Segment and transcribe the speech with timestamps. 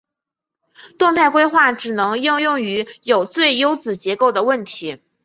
[0.97, 4.99] 动态规划只能应用于有最优子结构的问题。